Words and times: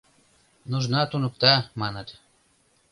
Нужна 0.71 1.01
туныкта, 1.11 1.53
маныт. 1.81 2.09